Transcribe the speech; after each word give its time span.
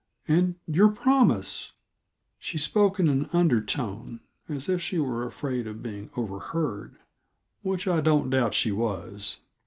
And 0.27 0.55
your 0.65 0.89
promise" 0.89 1.73
She 2.39 2.57
spoke 2.57 2.99
in 2.99 3.07
an 3.07 3.29
undertone, 3.33 4.21
as 4.49 4.67
if 4.67 4.81
she 4.81 4.97
were 4.97 5.27
afraid 5.27 5.67
of 5.67 5.83
being 5.83 6.09
overheard 6.17 6.95
which 7.61 7.87
I 7.87 8.01
don't 8.01 8.31
doubt 8.31 8.55
she 8.55 8.71
was. 8.71 9.41